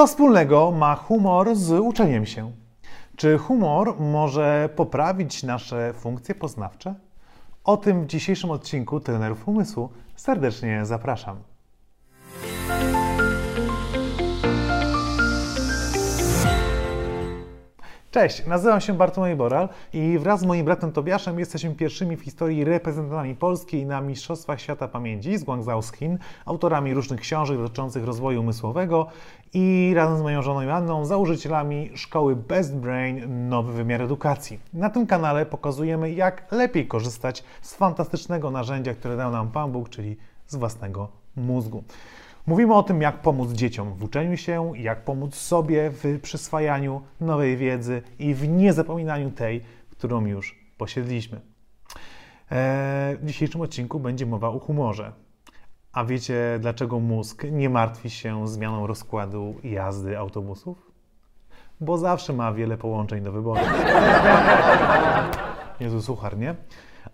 [0.00, 2.52] Co wspólnego ma humor z uczeniem się?
[3.16, 6.94] Czy humor może poprawić nasze funkcje poznawcze?
[7.64, 11.49] O tym w dzisiejszym odcinku Trenerów Umysłu serdecznie zapraszam.
[18.10, 22.64] Cześć, nazywam się Bartłomiej Boral i wraz z moim bratem Tobiaszem jesteśmy pierwszymi w historii
[22.64, 28.40] reprezentantami Polski na Mistrzostwach Świata Pamięci z Guangzhou z Chin, autorami różnych książek dotyczących rozwoju
[28.40, 29.06] umysłowego
[29.54, 34.60] i razem z moją żoną Joanną założycielami szkoły Best Brain Nowy Wymiar Edukacji.
[34.72, 39.88] Na tym kanale pokazujemy, jak lepiej korzystać z fantastycznego narzędzia, które dał nam Pan Bóg,
[39.88, 41.84] czyli z własnego mózgu.
[42.50, 47.56] Mówimy o tym, jak pomóc dzieciom w uczeniu się, jak pomóc sobie w przyswajaniu nowej
[47.56, 51.40] wiedzy i w niezapominaniu tej, którą już posiedliśmy.
[52.50, 55.12] Eee, w dzisiejszym odcinku będzie mowa o humorze.
[55.92, 60.90] A wiecie, dlaczego mózg nie martwi się zmianą rozkładu jazdy autobusów?
[61.80, 63.60] Bo zawsze ma wiele połączeń do wyboru.
[65.80, 66.54] Jezu, suchar, nie?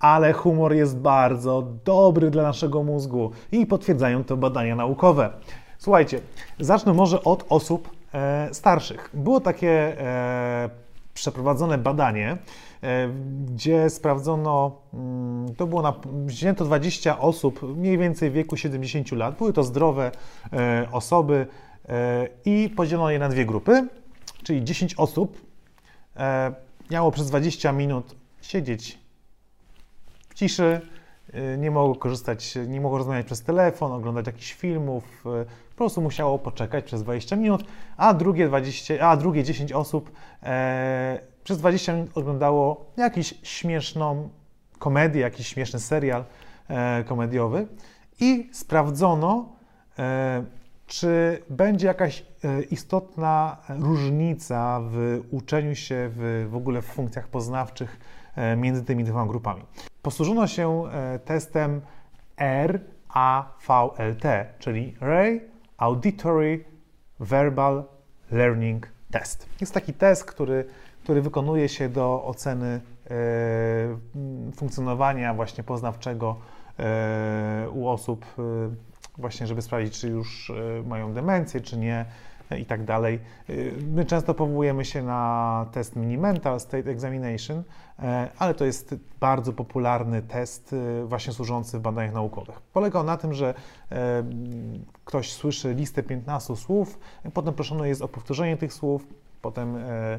[0.00, 5.30] Ale humor jest bardzo dobry dla naszego mózgu i potwierdzają to badania naukowe.
[5.78, 6.20] Słuchajcie,
[6.60, 9.10] zacznę może od osób e, starszych.
[9.14, 10.70] Było takie e,
[11.14, 12.36] przeprowadzone badanie,
[12.82, 13.08] e,
[13.46, 15.94] gdzie sprawdzono, mm, to było na,
[16.24, 20.10] wzięto 20 osób mniej więcej w wieku 70 lat, były to zdrowe
[20.52, 21.46] e, osoby
[21.88, 23.88] e, i podzielono je na dwie grupy,
[24.42, 25.40] czyli 10 osób
[26.16, 26.52] e,
[26.90, 28.99] miało przez 20 minut siedzieć
[30.40, 30.80] ciszy,
[31.34, 36.00] y, nie mogło korzystać, nie mogło rozmawiać przez telefon, oglądać jakichś filmów, y, po prostu
[36.00, 37.64] musiało poczekać przez 20 minut,
[37.96, 44.28] a drugie, 20, a drugie 10 osób e, przez 20 minut oglądało jakiś śmieszną
[44.78, 46.24] komedię, jakiś śmieszny serial
[46.68, 47.66] e, komediowy
[48.20, 49.48] i sprawdzono,
[49.98, 50.44] e,
[50.86, 58.00] czy będzie jakaś e, istotna różnica w uczeniu się w, w ogóle w funkcjach poznawczych
[58.56, 59.62] między tymi dwoma grupami.
[60.02, 61.80] Posłużono się e, testem
[62.36, 64.24] RAVLT,
[64.58, 65.40] czyli Ray
[65.76, 66.64] Auditory
[67.20, 67.84] Verbal
[68.30, 69.48] Learning Test.
[69.60, 70.64] Jest taki test, który,
[71.02, 72.80] który wykonuje się do oceny
[73.10, 73.10] e,
[74.56, 76.36] funkcjonowania właśnie poznawczego
[76.78, 78.42] e, u osób, e,
[79.18, 82.04] właśnie żeby sprawdzić, czy już e, mają demencję, czy nie,
[82.58, 83.20] i tak dalej.
[83.50, 87.62] Y, my często powołujemy się na test Mini-Mental State Examination,
[87.98, 92.60] e, ale to jest bardzo popularny test y, właśnie służący w badaniach naukowych.
[92.60, 93.54] Polega on na tym, że
[93.92, 94.24] e,
[95.04, 96.98] ktoś słyszy listę 15 słów,
[97.34, 99.06] potem proszony jest o powtórzenie tych słów,
[99.42, 100.18] potem e,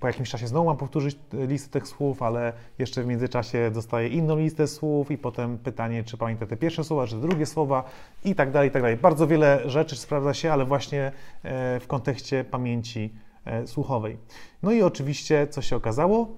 [0.00, 4.36] po jakimś czasie znowu mam powtórzyć listę tych słów, ale jeszcze w międzyczasie dostaję inną
[4.38, 7.84] listę słów i potem pytanie, czy pamięta te pierwsze słowa, czy drugie słowa
[8.24, 8.96] i tak dalej, i tak dalej.
[8.96, 11.12] Bardzo wiele rzeczy sprawdza się, ale właśnie
[11.42, 14.18] e, w kontekście pamięci e, słuchowej.
[14.62, 16.28] No i oczywiście, co się okazało?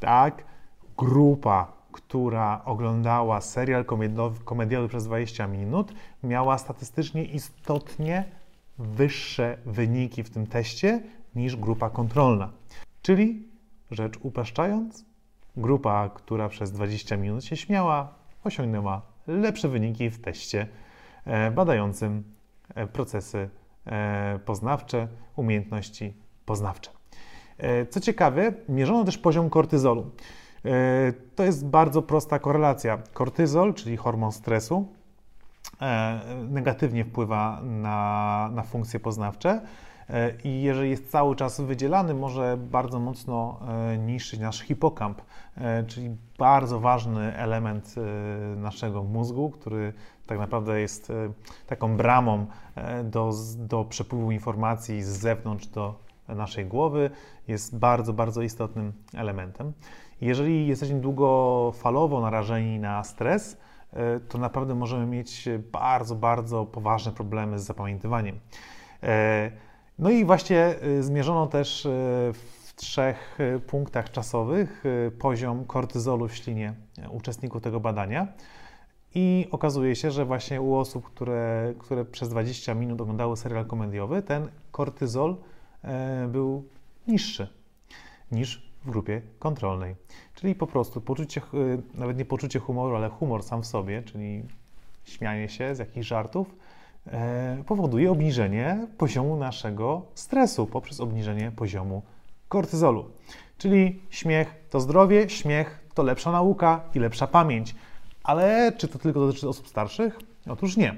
[0.00, 0.44] Tak,
[0.96, 3.84] grupa, która oglądała serial
[4.44, 5.92] komediowy przez 20 minut,
[6.22, 8.24] miała statystycznie istotnie
[8.78, 11.00] wyższe wyniki w tym teście
[11.34, 12.50] niż grupa kontrolna.
[13.02, 13.48] Czyli,
[13.90, 15.04] rzecz upraszczając,
[15.56, 18.14] grupa, która przez 20 minut się śmiała,
[18.44, 20.66] osiągnęła lepsze wyniki w teście
[21.24, 22.24] e, badającym
[22.74, 23.48] e, procesy
[23.86, 26.14] e, poznawcze, umiejętności
[26.46, 26.90] poznawcze.
[27.90, 30.10] Co ciekawe, mierzono też poziom kortyzolu.
[31.34, 32.98] To jest bardzo prosta korelacja.
[33.12, 34.88] Kortyzol, czyli hormon stresu,
[36.48, 39.60] negatywnie wpływa na, na funkcje poznawcze
[40.44, 45.22] i jeżeli jest cały czas wydzielany, może bardzo mocno e, niszczyć nasz hipokamp,
[45.56, 47.94] e, czyli bardzo ważny element
[48.56, 49.92] naszego mózgu, który
[50.26, 51.12] tak naprawdę jest
[51.66, 52.46] taką bramą
[53.04, 55.94] do, do przepływu informacji z zewnątrz do
[56.28, 57.10] naszej głowy,
[57.48, 59.72] jest bardzo, bardzo istotnym elementem.
[60.20, 63.56] Jeżeli jesteśmy długofalowo narażeni na stres,
[64.28, 68.38] to naprawdę możemy mieć bardzo, bardzo poważne problemy z zapamiętywaniem.
[69.98, 71.88] No i właśnie y, zmierzono też y,
[72.32, 74.84] w trzech y, punktach czasowych
[75.18, 76.74] poziom kortyzolu w ślinie
[77.10, 78.28] uczestników tego badania.
[79.14, 84.22] I okazuje się, że właśnie u osób, które, które przez 20 minut oglądały serial komediowy,
[84.22, 85.36] ten kortyzol
[85.84, 86.68] e, był
[87.08, 87.48] niższy
[88.32, 89.96] niż w grupie kontrolnej.
[90.34, 91.40] Czyli po prostu poczucie,
[91.94, 94.42] nawet nie poczucie humoru, ale humor sam w sobie, czyli
[95.04, 96.54] śmianie się z jakichś żartów,
[97.66, 102.02] powoduje obniżenie poziomu naszego stresu poprzez obniżenie poziomu
[102.48, 103.04] kortyzolu.
[103.58, 107.74] Czyli śmiech to zdrowie, śmiech to lepsza nauka i lepsza pamięć.
[108.24, 110.18] Ale czy to tylko dotyczy osób starszych?
[110.48, 110.94] Otóż nie.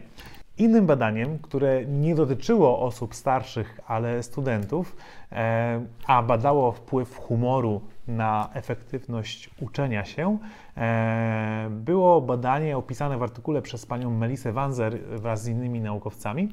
[0.59, 4.97] Innym badaniem, które nie dotyczyło osób starszych, ale studentów,
[5.33, 10.39] e, a badało wpływ humoru na efektywność uczenia się,
[10.77, 16.49] e, było badanie opisane w artykule przez panią Melisę Wanzer wraz z innymi naukowcami.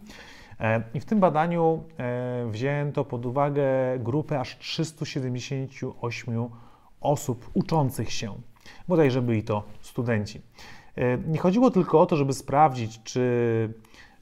[0.60, 1.84] E, I w tym badaniu
[2.50, 3.64] wzięto pod uwagę
[4.00, 6.50] grupę aż 378
[7.02, 8.34] osób uczących się,
[8.88, 10.42] bodajże byli to studenci.
[11.28, 13.74] Nie chodziło tylko o to, żeby sprawdzić, czy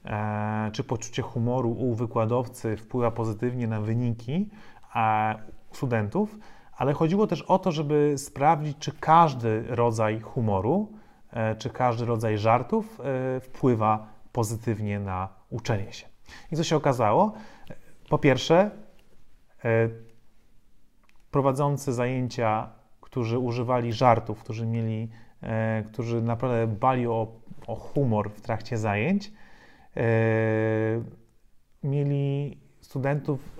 [0.04, 4.48] E, czy poczucie humoru u wykładowcy wpływa pozytywnie na wyniki
[4.96, 5.34] e,
[5.72, 6.38] studentów,
[6.80, 10.92] ale chodziło też o to, żeby sprawdzić, czy każdy rodzaj humoru,
[11.32, 13.00] e, czy każdy rodzaj żartów
[13.40, 16.06] wpływa pozytywnie na uczenie się.
[16.52, 17.32] I co się okazało?
[18.08, 18.70] Po pierwsze,
[21.30, 25.10] prowadzący zajęcia, którzy używali żartów, którzy mieli,
[25.92, 27.26] którzy naprawdę bali o,
[27.66, 29.32] o humor w trakcie zajęć,
[29.96, 31.02] E,
[31.82, 33.56] mieli studentów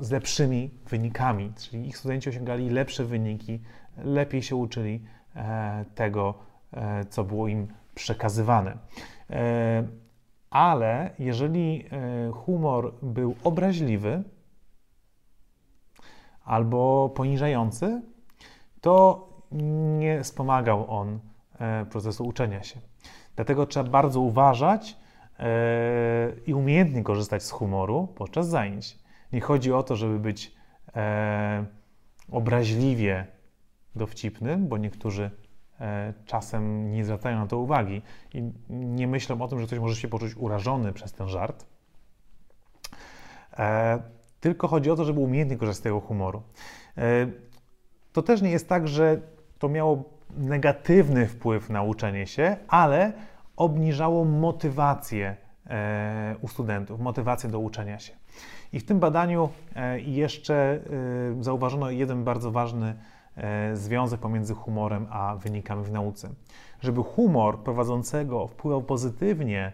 [0.00, 3.62] z lepszymi wynikami, czyli ich studenci osiągali lepsze wyniki,
[3.96, 5.04] lepiej się uczyli
[5.36, 6.34] e, tego,
[6.72, 8.76] e, co było im przekazywane.
[10.50, 11.84] Ale jeżeli
[12.34, 14.22] humor był obraźliwy
[16.44, 18.02] albo poniżający,
[18.80, 19.28] to
[19.98, 21.20] nie wspomagał on
[21.90, 22.80] procesu uczenia się.
[23.36, 24.96] Dlatego trzeba bardzo uważać,
[26.46, 28.98] i umiejętnie korzystać z humoru podczas zajęć.
[29.32, 30.54] Nie chodzi o to, żeby być
[30.96, 31.66] e,
[32.30, 33.26] obraźliwie
[33.96, 35.30] dowcipnym, bo niektórzy
[35.80, 38.02] e, czasem nie zwracają na to uwagi
[38.34, 41.66] i nie myślą o tym, że ktoś może się poczuć urażony przez ten żart.
[43.58, 43.98] E,
[44.40, 46.42] tylko chodzi o to, żeby umiejętnie korzystać z tego humoru.
[46.98, 47.02] E,
[48.12, 49.20] to też nie jest tak, że
[49.58, 50.04] to miało
[50.36, 53.12] negatywny wpływ na uczenie się, ale
[53.56, 55.36] obniżało motywację
[55.66, 58.12] e, u studentów, motywację do uczenia się.
[58.72, 62.94] I w tym badaniu e, jeszcze e, zauważono jeden bardzo ważny
[63.74, 66.28] związek pomiędzy humorem a wynikami w nauce.
[66.80, 69.72] Żeby humor prowadzącego wpływał pozytywnie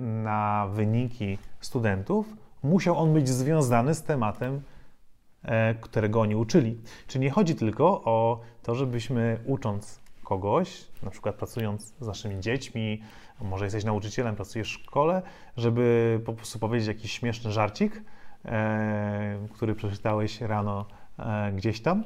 [0.00, 4.60] na wyniki studentów, musiał on być związany z tematem,
[5.80, 6.80] którego oni uczyli.
[7.06, 9.99] Czyli nie chodzi tylko o to, żebyśmy ucząc
[10.30, 13.02] kogoś, na przykład pracując z naszymi dziećmi,
[13.40, 15.22] może jesteś nauczycielem, pracujesz w szkole,
[15.56, 18.02] żeby po prostu powiedzieć jakiś śmieszny żarcik,
[18.44, 20.86] e, który przeczytałeś rano
[21.18, 22.02] e, gdzieś tam,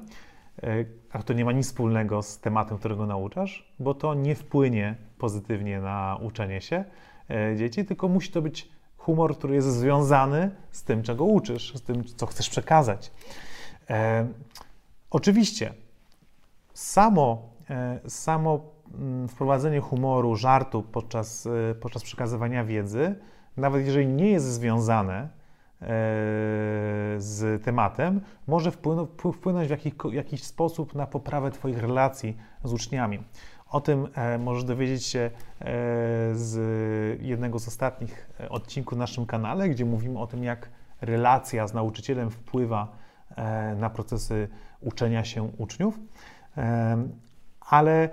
[0.63, 4.95] e, a to nie ma nic wspólnego z tematem, którego nauczasz, bo to nie wpłynie
[5.19, 6.85] pozytywnie na uczenie się
[7.31, 11.83] e, dzieci, tylko musi to być humor, który jest związany z tym, czego uczysz, z
[11.83, 13.11] tym, co chcesz przekazać.
[13.91, 14.27] E,
[15.11, 15.75] oczywiście,
[16.75, 17.54] samo
[18.09, 18.61] samo
[18.95, 23.15] mm, wprowadzenie humoru, żartu podczas, e, podczas przekazywania wiedzy,
[23.57, 25.29] nawet jeżeli nie jest związane e,
[27.19, 28.71] z tematem, może
[29.33, 33.23] wpłynąć w jakiś, jakiś sposób na poprawę Twoich relacji z uczniami.
[33.71, 34.09] O tym
[34.39, 35.31] możesz dowiedzieć się
[36.33, 36.57] z
[37.23, 40.69] jednego z ostatnich odcinków na naszym kanale, gdzie mówimy o tym, jak
[41.01, 42.89] relacja z nauczycielem wpływa
[43.77, 44.49] na procesy
[44.81, 45.99] uczenia się uczniów
[47.71, 48.09] ale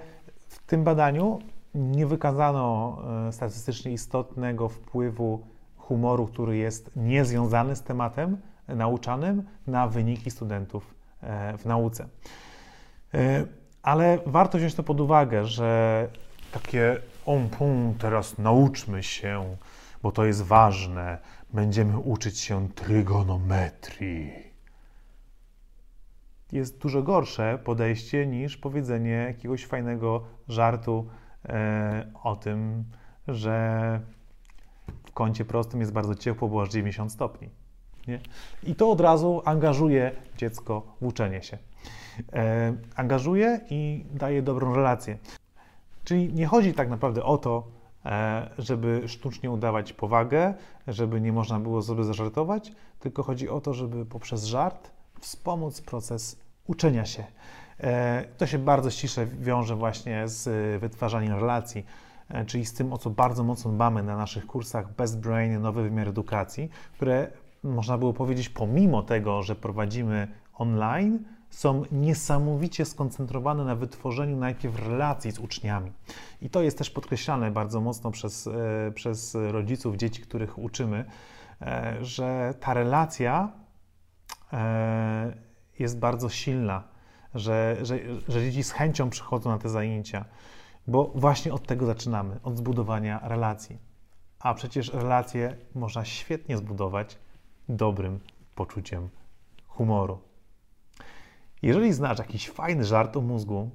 [0.48, 1.40] w tym badaniu
[1.76, 5.46] nie wykazano e, statystycznie istotnego wpływu
[5.78, 8.38] humoru, który jest niezwiązany z tematem
[8.68, 12.08] nauczanym na wyniki studentów e, w nauce.
[13.14, 13.46] E,
[13.84, 16.08] ale warto wziąć to pod uwagę, że
[16.52, 19.56] takie on pum, teraz nauczmy się,
[20.04, 21.18] bo to jest ważne,
[21.54, 24.51] będziemy uczyć się trygonometrii
[26.52, 31.08] jest dużo gorsze podejście niż powiedzenie jakiegoś fajnego żartu
[31.46, 32.84] e, o tym,
[33.28, 34.00] że
[35.06, 37.50] w kącie prostym jest bardzo ciepło, bo aż 90 stopni.
[38.08, 38.20] Nie?
[38.64, 41.58] I to od razu angażuje dziecko w uczenie się.
[42.34, 45.18] E, angażuje i daje dobrą relację.
[46.04, 47.68] Czyli nie chodzi tak naprawdę o to,
[48.06, 50.54] e, żeby sztucznie udawać powagę,
[50.88, 56.40] żeby nie można było sobie zażartować, tylko chodzi o to, żeby poprzez żart wspomóc proces
[56.68, 57.24] uczenia się.
[57.80, 61.86] E, to się bardzo ściśle wiąże właśnie z wytwarzaniem relacji,
[62.30, 65.84] e, czyli z tym, o co bardzo mocno dbamy na naszych kursach Best Brain, Nowy
[65.84, 67.28] Wymiar Edukacji, które
[67.64, 75.32] można było powiedzieć, pomimo tego, że prowadzimy online, są niesamowicie skoncentrowane na wytworzeniu najpierw relacji
[75.32, 75.92] z uczniami.
[76.42, 81.06] I to jest też podkreślane bardzo mocno przez, e, przez rodziców dzieci, których uczymy,
[82.02, 83.52] że ta relacja
[85.80, 86.84] jest bardzo silna,
[87.34, 90.26] że, że, że dzieci z chęcią przychodzą na te zajęcia,
[90.88, 93.78] bo właśnie od tego zaczynamy, od zbudowania relacji.
[94.40, 97.18] A przecież relacje można świetnie zbudować
[97.70, 98.20] dobrym
[98.56, 99.10] poczuciem
[99.68, 100.20] humoru.
[101.62, 103.70] Jeżeli znasz jakiś fajny żart o mózgu,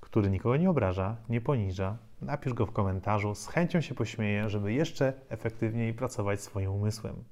[0.00, 3.34] który nikogo nie obraża, nie poniża, napisz go w komentarzu.
[3.34, 7.24] Z chęcią się pośmieję, żeby jeszcze efektywniej pracować swoim umysłem.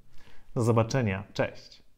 [0.54, 1.24] Do zobaczenia.
[1.32, 1.89] Cześć.